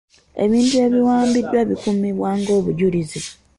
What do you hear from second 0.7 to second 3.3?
ebiwambiddwa bikuumibwa ng'obujulizi.